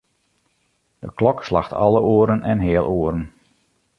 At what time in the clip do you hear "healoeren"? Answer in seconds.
2.59-3.23